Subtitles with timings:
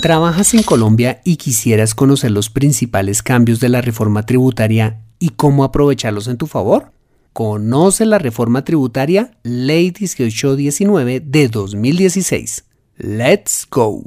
[0.00, 5.64] ¿Trabajas en Colombia y quisieras conocer los principales cambios de la reforma tributaria y cómo
[5.64, 6.92] aprovecharlos en tu favor?
[7.32, 12.64] Conoce la reforma tributaria Ley 1819 de 2016.
[12.96, 14.04] ¡Let's go!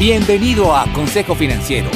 [0.00, 1.90] Bienvenido a Consejo Financiero,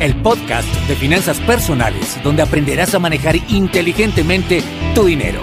[0.00, 4.62] el podcast de finanzas personales donde aprenderás a manejar inteligentemente
[4.94, 5.42] tu dinero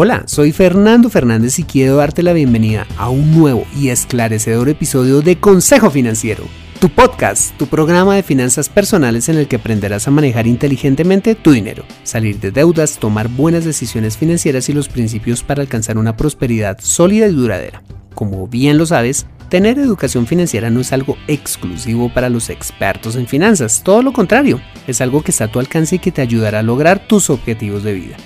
[0.00, 5.22] Hola, soy Fernando Fernández y quiero darte la bienvenida a un nuevo y esclarecedor episodio
[5.22, 6.44] de Consejo Financiero,
[6.80, 11.50] tu podcast, tu programa de finanzas personales en el que aprenderás a manejar inteligentemente tu
[11.50, 16.78] dinero, salir de deudas, tomar buenas decisiones financieras y los principios para alcanzar una prosperidad
[16.80, 17.82] sólida y duradera.
[18.14, 23.26] Como bien lo sabes, Tener educación financiera no es algo exclusivo para los expertos en
[23.26, 26.58] finanzas, todo lo contrario, es algo que está a tu alcance y que te ayudará
[26.58, 28.16] a lograr tus objetivos de vida.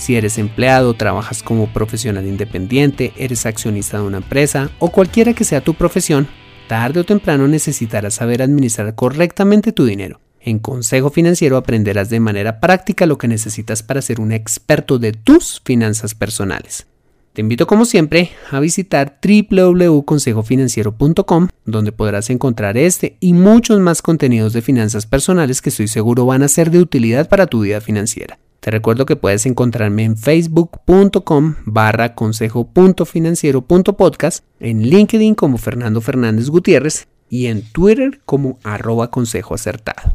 [0.00, 5.44] Si eres empleado, trabajas como profesional independiente, eres accionista de una empresa o cualquiera que
[5.44, 6.26] sea tu profesión,
[6.68, 10.18] tarde o temprano necesitarás saber administrar correctamente tu dinero.
[10.40, 15.12] En Consejo Financiero aprenderás de manera práctica lo que necesitas para ser un experto de
[15.12, 16.86] tus finanzas personales.
[17.34, 24.54] Te invito como siempre a visitar www.consejofinanciero.com donde podrás encontrar este y muchos más contenidos
[24.54, 28.38] de finanzas personales que estoy seguro van a ser de utilidad para tu vida financiera.
[28.60, 37.08] Te recuerdo que puedes encontrarme en facebook.com barra consejo.financiero.podcast, en LinkedIn como Fernando Fernández Gutiérrez
[37.30, 40.14] y en Twitter como arroba consejo acertado.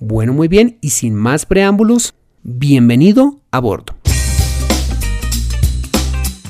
[0.00, 3.94] Bueno, muy bien, y sin más preámbulos, bienvenido a bordo.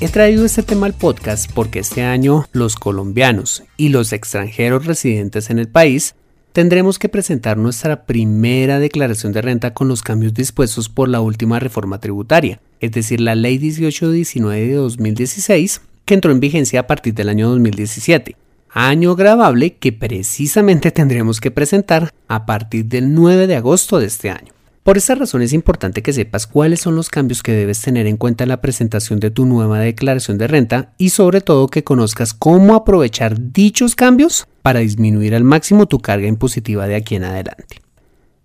[0.01, 5.51] He traído este tema al podcast porque este año los colombianos y los extranjeros residentes
[5.51, 6.15] en el país
[6.53, 11.59] tendremos que presentar nuestra primera declaración de renta con los cambios dispuestos por la última
[11.59, 17.13] reforma tributaria, es decir, la Ley 1819 de 2016, que entró en vigencia a partir
[17.13, 18.35] del año 2017,
[18.71, 24.29] año grabable que precisamente tendremos que presentar a partir del 9 de agosto de este
[24.29, 24.53] año.
[24.89, 28.17] Por esta razón es importante que sepas cuáles son los cambios que debes tener en
[28.17, 32.33] cuenta en la presentación de tu nueva declaración de renta y sobre todo que conozcas
[32.33, 37.83] cómo aprovechar dichos cambios para disminuir al máximo tu carga impositiva de aquí en adelante.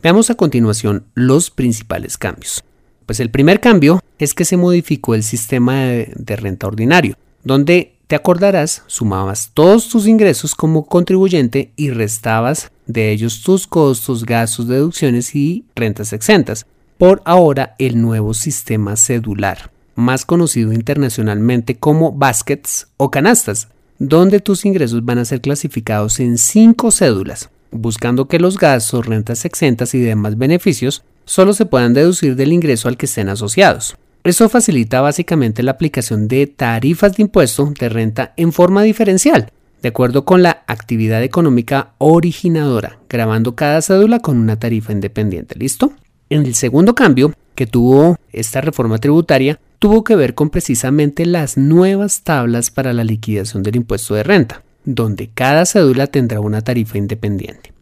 [0.02, 2.62] Veamos a continuación los principales cambios.
[3.06, 7.96] Pues el primer cambio es que se modificó el sistema de, de renta ordinario, donde
[8.06, 14.68] te acordarás, sumabas todos tus ingresos como contribuyente y restabas de ellos tus costos, gastos,
[14.68, 16.66] deducciones y rentas exentas.
[16.98, 23.68] Por ahora, el nuevo sistema cedular, más conocido internacionalmente como baskets o canastas,
[23.98, 29.44] donde tus ingresos van a ser clasificados en cinco cédulas, buscando que los gastos, rentas
[29.44, 33.96] exentas y demás beneficios solo se puedan deducir del ingreso al que estén asociados.
[34.24, 39.52] Eso facilita básicamente la aplicación de tarifas de impuesto de renta en forma diferencial,
[39.84, 45.58] de acuerdo con la actividad económica originadora, grabando cada cédula con una tarifa independiente.
[45.58, 45.92] ¿Listo?
[46.30, 51.58] En el segundo cambio que tuvo esta reforma tributaria tuvo que ver con precisamente las
[51.58, 56.96] nuevas tablas para la liquidación del impuesto de renta, donde cada cédula tendrá una tarifa
[56.96, 57.74] independiente.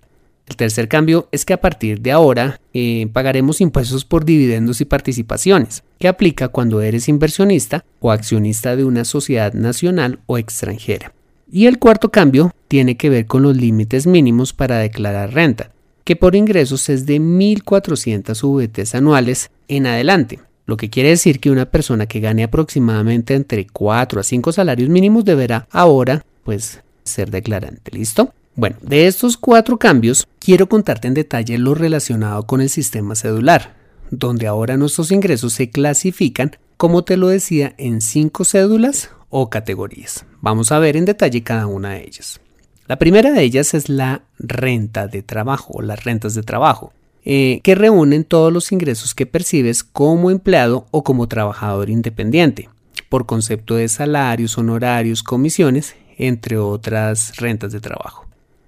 [0.49, 4.87] El tercer cambio es que a partir de ahora eh, pagaremos impuestos por dividendos y
[4.87, 11.13] participaciones, que aplica cuando eres inversionista o accionista de una sociedad nacional o extranjera.
[11.55, 15.71] Y el cuarto cambio tiene que ver con los límites mínimos para declarar renta,
[16.03, 21.51] que por ingresos es de 1.400 VTs anuales en adelante, lo que quiere decir que
[21.51, 27.31] una persona que gane aproximadamente entre 4 a 5 salarios mínimos deberá ahora pues ser
[27.31, 27.91] declarante.
[27.95, 28.33] ¿Listo?
[28.55, 33.75] Bueno, de estos cuatro cambios, quiero contarte en detalle lo relacionado con el sistema cedular,
[34.11, 40.27] donde ahora nuestros ingresos se clasifican, como te lo decía, en cinco cédulas o categorías.
[40.43, 42.39] Vamos a ver en detalle cada una de ellas.
[42.87, 46.93] La primera de ellas es la renta de trabajo o las rentas de trabajo,
[47.25, 52.69] eh, que reúnen todos los ingresos que percibes como empleado o como trabajador independiente,
[53.09, 58.27] por concepto de salarios, honorarios, comisiones, entre otras rentas de trabajo.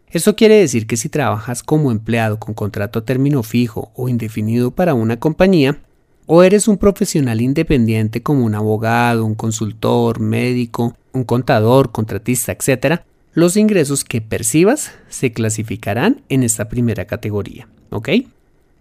[0.08, 4.70] Esto quiere decir que si trabajas como empleado con contrato a término fijo o indefinido
[4.70, 5.80] para una compañía,
[6.26, 13.02] o eres un profesional independiente como un abogado, un consultor, médico, un contador, contratista, etc.,
[13.34, 17.68] los ingresos que percibas se clasificarán en esta primera categoría.
[17.90, 18.10] ¿Ok?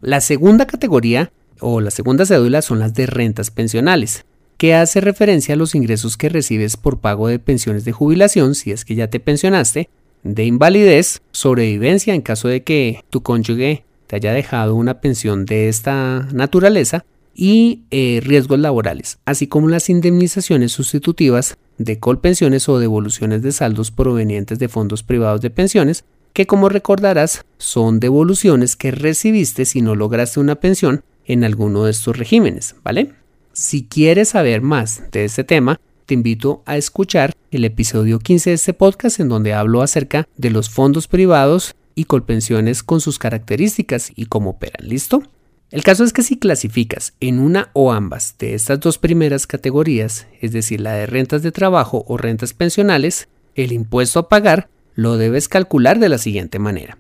[0.02, 4.26] La segunda categoría o la segunda cédula son las de rentas pensionales,
[4.58, 8.72] que hace referencia a los ingresos que recibes por pago de pensiones de jubilación, si
[8.72, 9.90] es que ya te pensionaste,
[10.24, 15.68] de invalidez, sobrevivencia en caso de que tu cónyuge te haya dejado una pensión de
[15.70, 23.42] esta naturaleza y eh, riesgos laborales, así como las indemnizaciones sustitutivas de colpensiones o devoluciones
[23.42, 26.04] de saldos provenientes de fondos privados de pensiones,
[26.34, 31.92] que como recordarás son devoluciones que recibiste si no lograste una pensión en alguno de
[31.92, 33.14] estos regímenes, ¿vale?
[33.54, 38.56] Si quieres saber más de este tema, te invito a escuchar el episodio 15 de
[38.56, 44.12] este podcast en donde hablo acerca de los fondos privados y colpensiones con sus características
[44.16, 45.24] y cómo operan, ¿listo?
[45.74, 50.28] El caso es que si clasificas en una o ambas de estas dos primeras categorías,
[50.40, 55.18] es decir, la de rentas de trabajo o rentas pensionales, el impuesto a pagar lo
[55.18, 57.00] debes calcular de la siguiente manera.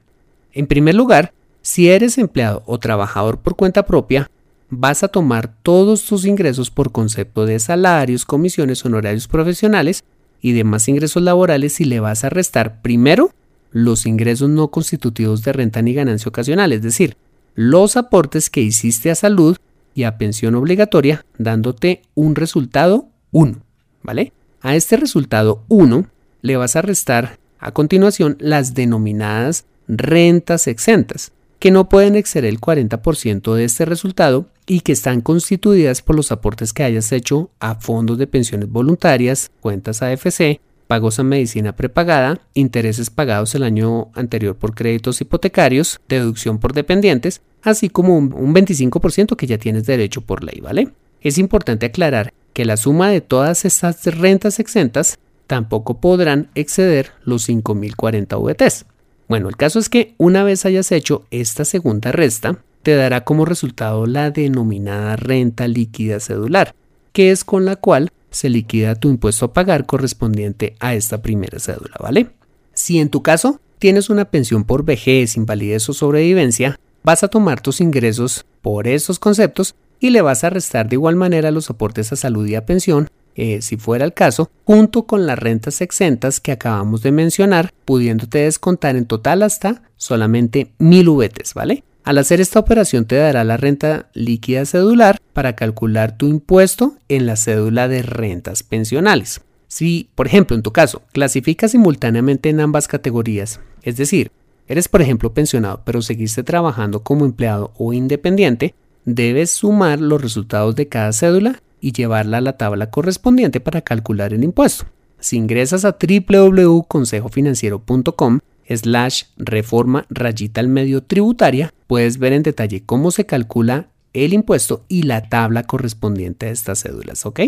[0.53, 4.31] En primer lugar, si eres empleado o trabajador por cuenta propia,
[4.71, 10.03] vas a tomar todos tus ingresos por concepto de salarios, comisiones, honorarios profesionales
[10.41, 13.35] y demás ingresos laborales y le vas a restar primero
[13.69, 17.17] los ingresos no constitutivos de renta ni ganancia ocasional, es decir,
[17.55, 19.57] los aportes que hiciste a salud
[19.93, 23.57] y a pensión obligatoria, dándote un resultado 1,
[24.01, 24.33] ¿vale?
[24.61, 26.07] A este resultado 1
[26.41, 32.59] le vas a restar a continuación las denominadas rentas exentas, que no pueden exceder el
[32.59, 37.75] 40% de este resultado y que están constituidas por los aportes que hayas hecho a
[37.75, 44.55] fondos de pensiones voluntarias, cuentas AFC, pagos a medicina prepagada, intereses pagados el año anterior
[44.55, 50.43] por créditos hipotecarios, deducción por dependientes, así como un, 25% que ya tienes derecho por
[50.43, 50.89] ley, ¿vale?
[51.21, 57.47] Es importante aclarar que la suma de todas estas rentas exentas tampoco podrán exceder los
[57.47, 58.85] 5.040 VTs.
[59.27, 63.45] Bueno, el caso es que una vez hayas hecho esta segunda resta, te dará como
[63.45, 66.75] resultado la denominada renta líquida cedular,
[67.13, 71.59] que es con la cual se liquida tu impuesto a pagar correspondiente a esta primera
[71.59, 72.31] cédula, ¿vale?
[72.73, 77.61] Si en tu caso tienes una pensión por vejez, invalidez o sobrevivencia, vas a tomar
[77.61, 82.11] tus ingresos por esos conceptos y le vas a restar de igual manera los aportes
[82.11, 86.39] a salud y a pensión, eh, si fuera el caso, junto con las rentas exentas
[86.39, 91.83] que acabamos de mencionar, pudiéndote descontar en total hasta solamente mil VTs, ¿vale?
[92.03, 97.25] Al hacer esta operación te dará la renta líquida cedular para calcular tu impuesto en
[97.25, 99.39] la cédula de rentas pensionales.
[99.69, 104.31] Si, por ejemplo, en tu caso, clasificas simultáneamente en ambas categorías, es decir,
[104.67, 108.75] eres por ejemplo pensionado pero seguiste trabajando como empleado o independiente,
[109.05, 114.33] debes sumar los resultados de cada cédula y llevarla a la tabla correspondiente para calcular
[114.33, 114.87] el impuesto.
[115.19, 123.11] Si ingresas a www.consejofinanciero.com slash reforma rayita al medio tributaria, puedes ver en detalle cómo
[123.11, 127.41] se calcula el impuesto y la tabla correspondiente a estas cédulas, ¿ok?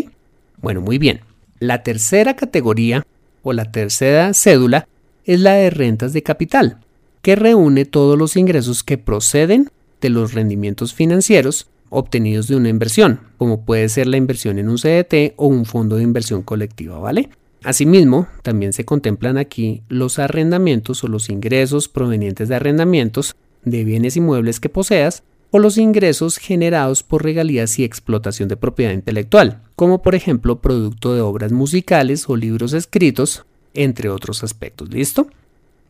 [0.60, 1.20] Bueno, muy bien.
[1.58, 3.06] La tercera categoría
[3.42, 4.88] o la tercera cédula
[5.24, 6.78] es la de rentas de capital,
[7.22, 9.70] que reúne todos los ingresos que proceden
[10.00, 14.76] de los rendimientos financieros obtenidos de una inversión, como puede ser la inversión en un
[14.76, 17.30] CDT o un fondo de inversión colectiva, ¿vale?
[17.62, 24.16] Asimismo, también se contemplan aquí los arrendamientos o los ingresos provenientes de arrendamientos de bienes
[24.16, 30.02] inmuebles que poseas o los ingresos generados por regalías y explotación de propiedad intelectual, como
[30.02, 34.90] por ejemplo producto de obras musicales o libros escritos, entre otros aspectos.
[34.90, 35.28] ¿Listo?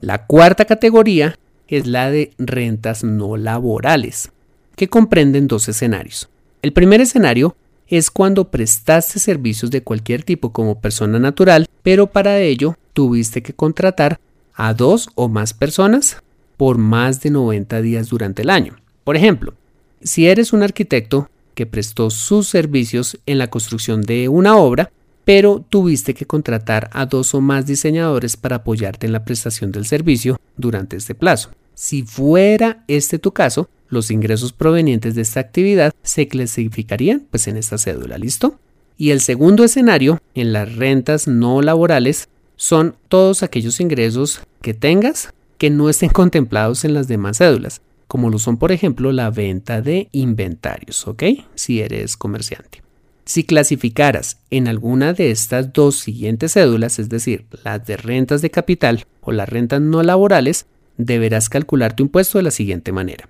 [0.01, 1.39] La cuarta categoría
[1.69, 4.31] es la de rentas no laborales,
[4.77, 6.29] que comprenden dos escenarios.
[6.63, 7.57] El primer escenario
[7.89, 13.53] es cuando prestaste servicios de cualquier tipo como persona natural, pero para ello tuviste que
[13.53, 14.19] contratar
[14.55, 16.23] a dos o más personas
[16.57, 18.77] por más de 90 días durante el año.
[19.05, 19.55] Por ejemplo,
[20.03, 24.91] si eres un arquitecto que prestó sus servicios en la construcción de una obra,
[25.25, 29.87] pero tuviste que contratar a dos o más diseñadores para apoyarte en la prestación del
[29.87, 31.51] servicio durante este plazo.
[31.75, 37.57] Si fuera este tu caso, los ingresos provenientes de esta actividad se clasificarían pues en
[37.57, 38.59] esta cédula, ¿listo?
[38.99, 45.33] Y el segundo escenario, en las rentas no laborales, son todos aquellos ingresos que tengas
[45.59, 49.83] que no estén contemplados en las demás cédulas, como lo son por ejemplo la venta
[49.83, 51.23] de inventarios, ¿ok?
[51.55, 52.83] Si eres comerciante.
[53.25, 58.53] Si clasificaras en alguna de estas dos siguientes cédulas, es decir, las de rentas de
[58.53, 60.67] capital o las rentas no laborales,
[60.97, 63.29] deberás calcular tu impuesto de la siguiente manera.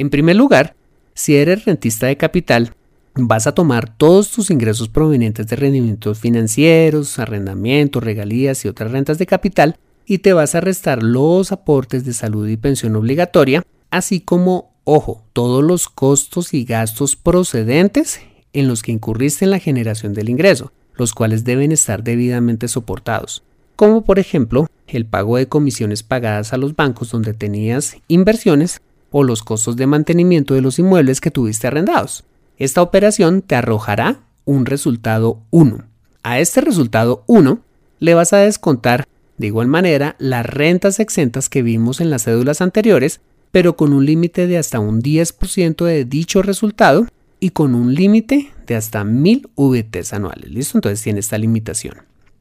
[0.00, 0.76] En primer lugar,
[1.12, 2.72] si eres rentista de capital,
[3.16, 9.18] vas a tomar todos tus ingresos provenientes de rendimientos financieros, arrendamientos, regalías y otras rentas
[9.18, 9.76] de capital
[10.06, 15.22] y te vas a restar los aportes de salud y pensión obligatoria, así como, ojo,
[15.34, 18.22] todos los costos y gastos procedentes
[18.54, 23.42] en los que incurriste en la generación del ingreso, los cuales deben estar debidamente soportados,
[23.76, 28.80] como por ejemplo el pago de comisiones pagadas a los bancos donde tenías inversiones
[29.10, 32.24] o los costos de mantenimiento de los inmuebles que tuviste arrendados.
[32.56, 35.84] Esta operación te arrojará un resultado 1.
[36.22, 37.60] A este resultado 1
[37.98, 39.06] le vas a descontar
[39.38, 44.04] de igual manera las rentas exentas que vimos en las cédulas anteriores, pero con un
[44.04, 47.06] límite de hasta un 10% de dicho resultado
[47.40, 50.50] y con un límite de hasta 1000 VTs anuales.
[50.50, 50.76] ¿Listo?
[50.76, 51.94] Entonces tiene esta limitación.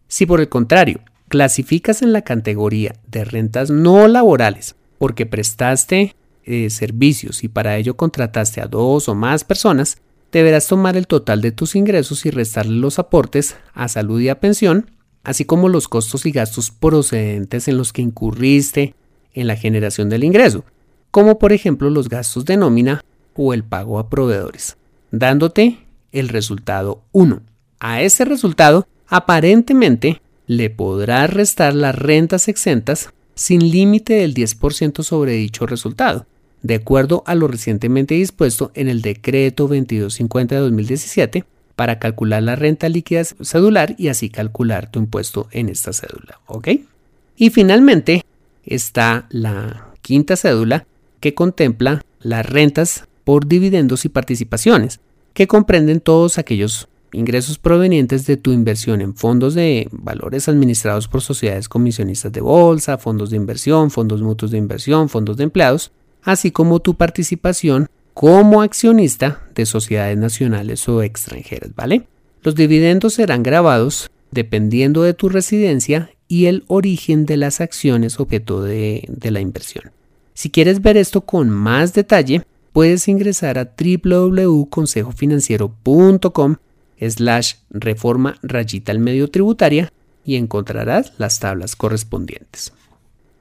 [0.09, 0.99] Si por el contrario
[1.29, 6.15] clasificas en la categoría de rentas no laborales porque prestaste
[6.49, 9.97] eh, servicios y para ello contrataste a dos o más personas,
[10.31, 14.39] deberás tomar el total de tus ingresos y restarle los aportes a salud y a
[14.39, 14.91] pensión,
[15.23, 18.95] así como los costos y gastos procedentes en los que incurriste
[19.33, 20.65] en la generación del ingreso,
[21.11, 23.03] como por ejemplo los gastos de nómina
[23.35, 24.75] o el pago a proveedores
[25.11, 25.79] dándote
[26.11, 27.41] el resultado 1.
[27.79, 35.33] A ese resultado, aparentemente, le podrás restar las rentas exentas sin límite del 10% sobre
[35.33, 36.25] dicho resultado,
[36.61, 42.55] de acuerdo a lo recientemente dispuesto en el decreto 2250 de 2017 para calcular la
[42.55, 46.39] renta líquida cedular y así calcular tu impuesto en esta cédula.
[46.47, 46.69] ¿Ok?
[47.37, 48.25] Y finalmente
[48.65, 50.85] está la quinta cédula
[51.21, 54.99] que contempla las rentas por dividendos y participaciones,
[55.33, 61.21] que comprenden todos aquellos ingresos provenientes de tu inversión en fondos de valores administrados por
[61.21, 65.91] sociedades comisionistas de bolsa, fondos de inversión, fondos mutuos de inversión, fondos de empleados,
[66.23, 72.03] así como tu participación como accionista de sociedades nacionales o extranjeras, ¿vale?
[72.43, 78.61] Los dividendos serán grabados dependiendo de tu residencia y el origen de las acciones objeto
[78.61, 79.91] de, de la inversión.
[80.33, 86.55] Si quieres ver esto con más detalle, puedes ingresar a www.consejofinanciero.com
[86.99, 89.93] slash reforma rayita al medio tributaria
[90.25, 92.73] y encontrarás las tablas correspondientes.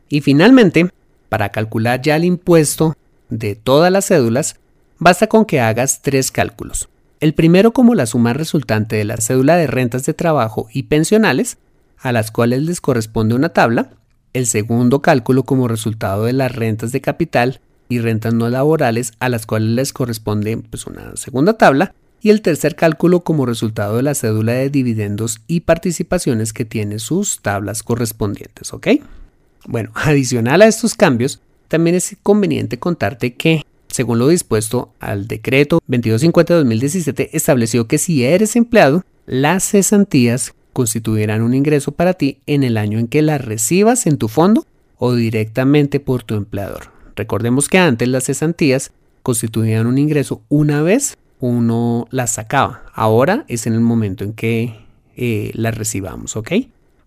[0.09, 0.91] Y finalmente,
[1.29, 2.97] para calcular ya el impuesto
[3.29, 4.57] de todas las cédulas,
[4.99, 6.89] basta con que hagas tres cálculos.
[7.21, 11.59] El primero como la suma resultante de la cédula de rentas de trabajo y pensionales,
[11.99, 13.91] a las cuales les corresponde una tabla.
[14.33, 19.29] El segundo cálculo como resultado de las rentas de capital y rentas no laborales a
[19.29, 24.03] las cuales les corresponde pues, una segunda tabla y el tercer cálculo como resultado de
[24.03, 28.89] la cédula de dividendos y participaciones que tiene sus tablas correspondientes, ¿ok?
[29.67, 35.81] Bueno, adicional a estos cambios, también es conveniente contarte que, según lo dispuesto al decreto
[35.89, 42.77] 2250-2017, estableció que si eres empleado, las cesantías constituirán un ingreso para ti en el
[42.77, 44.65] año en que las recibas en tu fondo
[44.97, 46.93] o directamente por tu empleador.
[47.17, 52.85] Recordemos que antes las cesantías constituían un ingreso una vez uno las sacaba.
[52.95, 54.75] Ahora es en el momento en que
[55.17, 56.53] eh, las recibamos, ¿ok?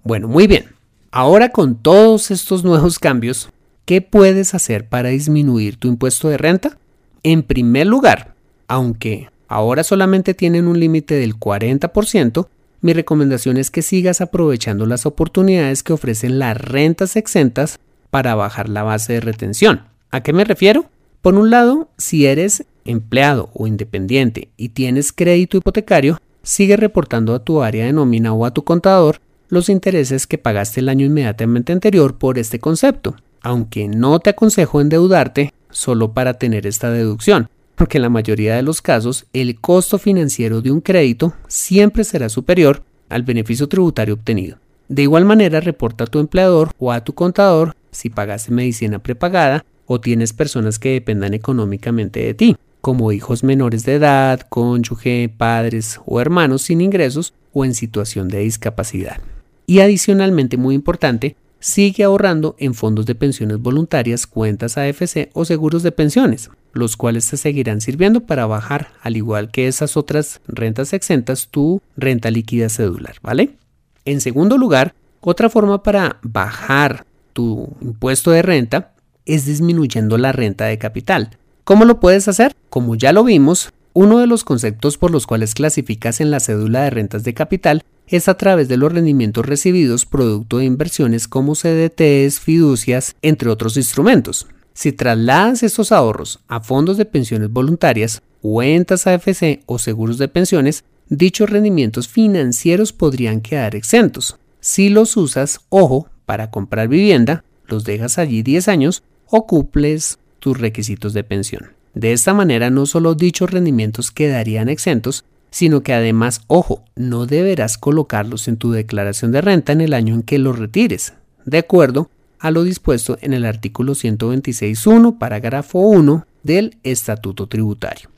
[0.04, 0.66] Bueno, muy bien.
[1.14, 3.50] Ahora con todos estos nuevos cambios,
[3.84, 6.78] ¿qué puedes hacer para disminuir tu impuesto de renta?
[7.22, 8.34] En primer lugar,
[8.70, 12.48] aunque ahora solamente tienen un límite del 40%,
[12.80, 17.78] mi recomendación es que sigas aprovechando las oportunidades que ofrecen las rentas exentas
[18.10, 19.82] para bajar la base de retención.
[20.12, 20.86] ¿A qué me refiero?
[21.22, 27.44] Por un lado, si eres empleado o independiente y tienes crédito hipotecario, sigue reportando a
[27.44, 29.20] tu área de nómina o a tu contador
[29.52, 34.80] los intereses que pagaste el año inmediatamente anterior por este concepto, aunque no te aconsejo
[34.80, 40.00] endeudarte solo para tener esta deducción, porque en la mayoría de los casos el costo
[40.00, 44.58] financiero de un crédito siempre será superior al beneficio tributario obtenido.
[44.88, 49.66] De igual manera, reporta a tu empleador o a tu contador si pagaste medicina prepagada
[49.86, 56.00] o tienes personas que dependan económicamente de ti, como hijos menores de edad, cónyuge, padres
[56.06, 59.20] o hermanos sin ingresos o en situación de discapacidad.
[59.66, 65.84] Y adicionalmente, muy importante, sigue ahorrando en fondos de pensiones voluntarias, cuentas AFC o seguros
[65.84, 70.92] de pensiones, los cuales te seguirán sirviendo para bajar, al igual que esas otras rentas
[70.94, 73.58] exentas, tu renta líquida cedular, ¿vale?
[74.06, 78.94] En segundo lugar, otra forma para bajar tu impuesto de renta
[79.26, 81.38] es disminuyendo la renta de capital.
[81.64, 82.56] ¿Cómo lo puedes hacer?
[82.70, 86.84] Como ya lo vimos, uno de los conceptos por los cuales clasificas en la cédula
[86.84, 91.56] de rentas de capital es a través de los rendimientos recibidos producto de inversiones como
[91.56, 94.48] CDTs, fiducias, entre otros instrumentos.
[94.74, 100.84] Si trasladas estos ahorros a fondos de pensiones voluntarias, cuentas AFC o seguros de pensiones,
[101.10, 104.38] dichos rendimientos financieros podrían quedar exentos.
[104.62, 110.60] Si los usas, ojo, para comprar vivienda, los dejas allí 10 años o cumples tus
[110.60, 111.81] requisitos de pensión.
[111.94, 117.78] De esta manera no solo dichos rendimientos quedarían exentos, sino que además, ojo, no deberás
[117.78, 121.14] colocarlos en tu declaración de renta en el año en que los retires,
[121.46, 128.10] de acuerdo a lo dispuesto en el artículo 126.1, parágrafo 1 del Estatuto Tributario.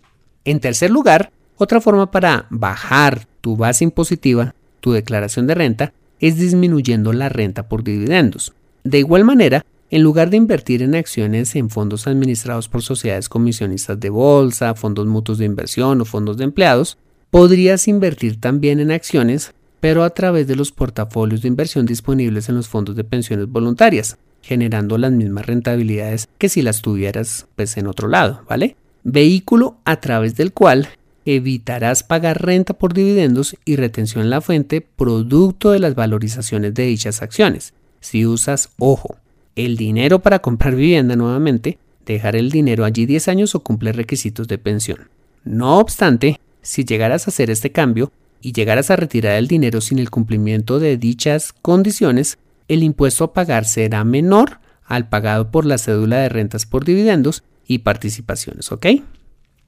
[0.46, 6.38] En tercer lugar, otra forma para bajar tu base impositiva, tu declaración de renta, es
[6.38, 8.54] disminuyendo la renta por dividendos.
[8.84, 14.00] De igual manera, en lugar de invertir en acciones en fondos administrados por sociedades comisionistas
[14.00, 16.98] de bolsa, fondos mutuos de inversión o fondos de empleados,
[17.30, 22.56] podrías invertir también en acciones, pero a través de los portafolios de inversión disponibles en
[22.56, 27.86] los fondos de pensiones voluntarias, generando las mismas rentabilidades que si las tuvieras pues en
[27.86, 28.76] otro lado, ¿vale?
[29.04, 30.90] Vehículo a través del cual
[31.24, 36.86] evitarás pagar renta por dividendos y retención en la fuente producto de las valorizaciones de
[36.86, 37.76] dichas acciones.
[38.00, 39.18] Si usas, ojo,
[39.56, 44.48] el dinero para comprar vivienda nuevamente, dejar el dinero allí 10 años o cumplir requisitos
[44.48, 45.10] de pensión.
[45.44, 50.00] No obstante, si llegaras a hacer este cambio y llegaras a retirar el dinero sin
[50.00, 55.78] el cumplimiento de dichas condiciones, el impuesto a pagar será menor al pagado por la
[55.78, 58.88] cédula de rentas por dividendos y participaciones, ¿ok?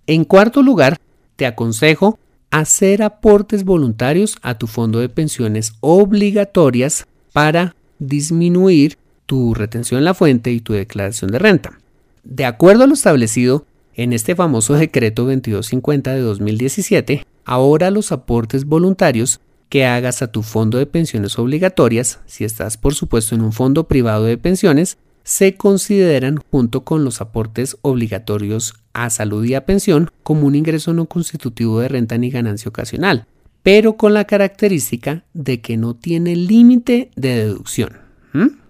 [0.07, 0.97] En cuarto lugar,
[1.35, 2.19] te aconsejo
[2.51, 10.13] hacer aportes voluntarios a tu fondo de pensiones obligatorias para disminuir tu retención en la
[10.13, 11.79] fuente y tu declaración de renta.
[12.23, 18.65] De acuerdo a lo establecido en este famoso decreto 2250 de 2017, ahora los aportes
[18.65, 19.39] voluntarios
[19.69, 23.87] que hagas a tu fondo de pensiones obligatorias, si estás por supuesto en un fondo
[23.87, 30.11] privado de pensiones, se consideran junto con los aportes obligatorios a salud y a pensión
[30.21, 33.25] como un ingreso no constitutivo de renta ni ganancia ocasional,
[33.63, 37.97] pero con la característica de que no tiene límite de deducción.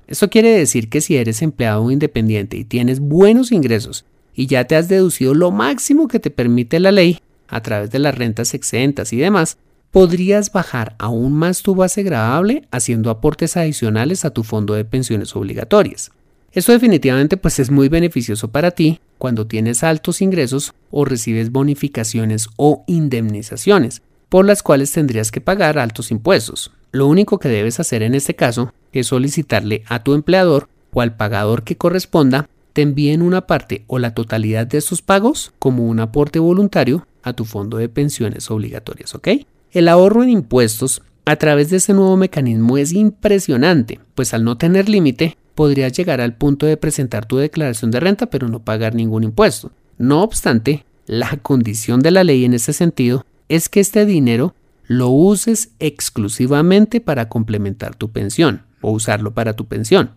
[0.08, 4.75] Eso quiere decir que si eres empleado independiente y tienes buenos ingresos y ya te
[4.75, 9.14] has deducido lo máximo que te permite la ley a través de las rentas exentas
[9.14, 9.58] y demás,
[9.92, 15.36] podrías bajar aún más tu base gravable haciendo aportes adicionales a tu fondo de pensiones
[15.36, 16.12] obligatorias.
[16.51, 22.48] Esto definitivamente pues es muy beneficioso para ti cuando tienes altos ingresos o recibes bonificaciones
[22.58, 26.72] o indemnizaciones, por las cuales tendrías que pagar altos impuestos.
[26.92, 31.16] Lo único que debes hacer en este caso es solicitarle a tu empleador o al
[31.16, 36.00] pagador que corresponda te envíen una parte o la totalidad de estos pagos como un
[36.00, 39.29] aporte voluntario a tu fondo de pensiones obligatorias, ¿ok?
[39.72, 44.58] El ahorro en impuestos a través de ese nuevo mecanismo es impresionante, pues al no
[44.58, 48.94] tener límite podrías llegar al punto de presentar tu declaración de renta pero no pagar
[48.94, 49.72] ningún impuesto.
[49.98, 54.53] No obstante, la condición de la ley en ese sentido es que este dinero
[54.86, 60.12] lo uses exclusivamente para complementar tu pensión o usarlo para tu pensión.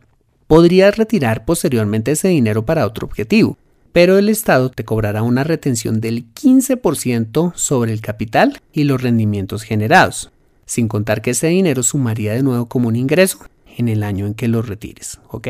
[0.46, 3.56] Podrías retirar posteriormente ese dinero para otro objetivo,
[3.92, 9.62] pero el Estado te cobrará una retención del 15% sobre el capital y los rendimientos
[9.62, 10.30] generados,
[10.66, 13.38] sin contar que ese dinero sumaría de nuevo como un ingreso
[13.76, 15.48] en el año en que lo retires, ¿ok?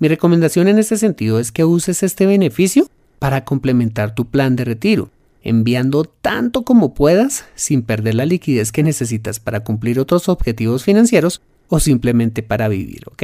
[0.00, 2.88] Mi recomendación en este sentido es que uses este beneficio
[3.20, 5.10] para complementar tu plan de retiro,
[5.42, 11.40] enviando tanto como puedas sin perder la liquidez que necesitas para cumplir otros objetivos financieros
[11.68, 13.22] o simplemente para vivir, ¿ok?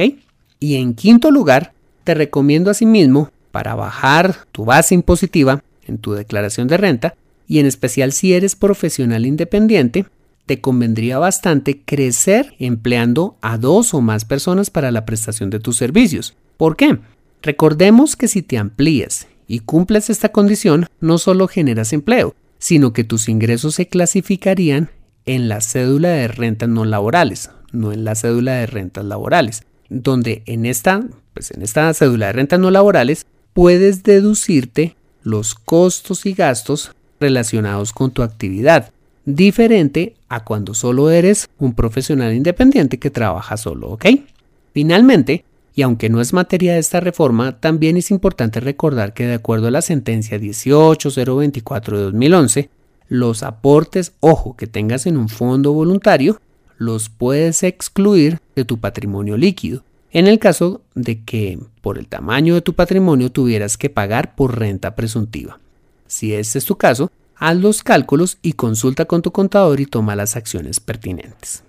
[0.59, 6.67] Y en quinto lugar, te recomiendo asimismo, para bajar tu base impositiva en tu declaración
[6.67, 7.15] de renta,
[7.47, 10.05] y en especial si eres profesional independiente,
[10.45, 15.77] te convendría bastante crecer empleando a dos o más personas para la prestación de tus
[15.77, 16.35] servicios.
[16.57, 16.99] ¿Por qué?
[17.41, 23.03] Recordemos que si te amplías y cumples esta condición, no solo generas empleo, sino que
[23.03, 24.89] tus ingresos se clasificarían
[25.25, 30.43] en la cédula de rentas no laborales, no en la cédula de rentas laborales, donde
[30.45, 36.33] en esta, pues en esta cédula de rentas no laborales puedes deducirte los costos y
[36.33, 38.91] gastos relacionados con tu actividad,
[39.25, 44.05] diferente a cuando solo eres un profesional independiente que trabaja solo, ¿ok?
[44.73, 49.35] Finalmente, y aunque no es materia de esta reforma, también es importante recordar que de
[49.35, 52.69] acuerdo a la sentencia 18024 de 2011,
[53.07, 56.39] los aportes, ojo, que tengas en un fondo voluntario,
[56.85, 62.53] los puedes excluir de tu patrimonio líquido, en el caso de que por el tamaño
[62.53, 65.59] de tu patrimonio tuvieras que pagar por renta presuntiva.
[66.07, 70.15] Si este es tu caso, haz los cálculos y consulta con tu contador y toma
[70.15, 71.63] las acciones pertinentes.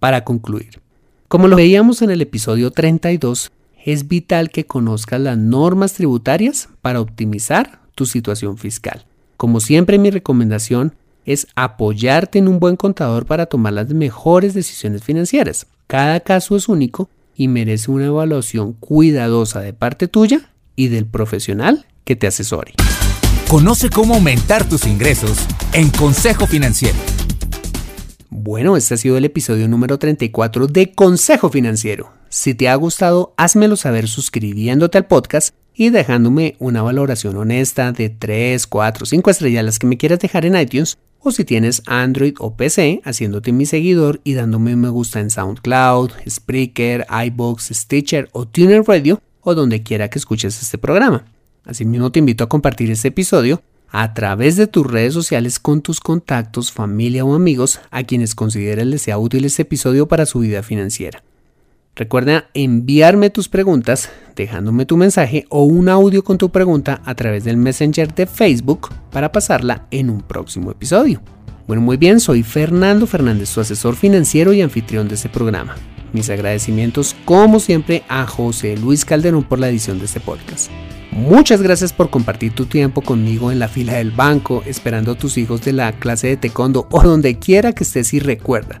[0.00, 0.80] Para concluir,
[1.28, 3.52] como lo veíamos en el episodio 32,
[3.84, 9.06] es vital que conozcas las normas tributarias para optimizar tu situación fiscal.
[9.36, 10.94] Como siempre mi recomendación
[11.28, 15.66] es apoyarte en un buen contador para tomar las mejores decisiones financieras.
[15.86, 21.86] Cada caso es único y merece una evaluación cuidadosa de parte tuya y del profesional
[22.04, 22.72] que te asesore.
[23.46, 25.38] Conoce cómo aumentar tus ingresos
[25.74, 26.96] en Consejo Financiero.
[28.30, 32.10] Bueno, este ha sido el episodio número 34 de Consejo Financiero.
[32.30, 38.08] Si te ha gustado, házmelo saber suscribiéndote al podcast y dejándome una valoración honesta de
[38.08, 42.34] 3, 4, 5 estrellas las que me quieras dejar en iTunes o si tienes Android
[42.38, 48.28] o PC, haciéndote mi seguidor y dándome un me gusta en SoundCloud, Spreaker, iBox, Stitcher
[48.32, 51.24] o Tuner Radio o donde quiera que escuches este programa.
[51.64, 56.00] Asimismo te invito a compartir este episodio a través de tus redes sociales con tus
[56.00, 60.62] contactos, familia o amigos a quienes consideres les sea útil este episodio para su vida
[60.62, 61.22] financiera.
[61.98, 67.42] Recuerda enviarme tus preguntas dejándome tu mensaje o un audio con tu pregunta a través
[67.42, 71.20] del Messenger de Facebook para pasarla en un próximo episodio.
[71.66, 75.74] Bueno, muy bien, soy Fernando Fernández, tu asesor financiero y anfitrión de este programa.
[76.12, 80.70] Mis agradecimientos, como siempre, a José Luis Calderón por la edición de este podcast.
[81.10, 85.36] Muchas gracias por compartir tu tiempo conmigo en la fila del banco, esperando a tus
[85.36, 88.80] hijos de la clase de taekwondo o donde quiera que estés y recuerda.